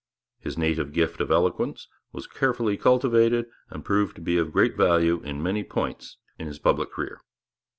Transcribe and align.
His 0.39 0.57
native 0.57 0.93
gift 0.93 1.21
of 1.21 1.29
eloquence 1.29 1.87
was 2.11 2.25
carefully 2.25 2.75
cultivated 2.75 3.45
and 3.69 3.85
proved 3.85 4.15
to 4.15 4.21
be 4.23 4.35
of 4.39 4.51
great 4.51 4.75
value 4.75 5.21
in 5.21 5.43
many 5.43 5.63
points 5.63 6.17
in 6.39 6.47
his 6.47 6.57
public 6.57 6.91
career. 6.91 7.19